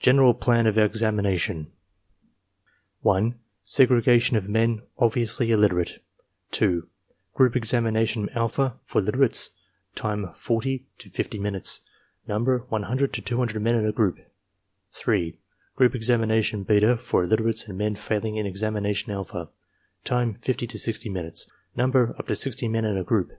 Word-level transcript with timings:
GENERAL 0.00 0.34
PLAN 0.34 0.66
OF 0.66 0.76
EXAMINATION 0.76 1.72
(1) 3.00 3.38
Segregation 3.62 4.36
of 4.36 4.50
men 4.50 4.82
obviously 4.98 5.50
illiterate. 5.50 6.02
(2) 6.50 6.86
Group 7.32 7.56
examination 7.56 8.28
alpha 8.34 8.78
(for 8.84 9.00
literates): 9.00 9.52
Time, 9.94 10.28
40 10.36 10.84
to 10.98 11.08
50 11.08 11.38
minutes. 11.38 11.80
Number, 12.28 12.66
100 12.68 13.14
to 13.14 13.22
200 13.22 13.62
men 13.62 13.76
in 13.76 13.86
a 13.86 13.92
group. 13.92 14.18
(3) 14.92 15.38
Group 15.74 15.94
examination 15.94 16.62
beta 16.62 16.98
(for 16.98 17.22
illiterates 17.22 17.66
and 17.66 17.78
men 17.78 17.94
failing 17.94 18.36
in 18.36 18.44
examination 18.44 19.10
alpha): 19.10 19.48
Time, 20.04 20.34
50 20.34 20.66
to 20.66 20.78
60 20.78 21.08
minutes. 21.08 21.50
Number, 21.74 22.14
up 22.18 22.26
to 22.26 22.36
60 22.36 22.68
men 22.68 22.84
in 22.84 22.98
a 22.98 23.04
group. 23.04 23.30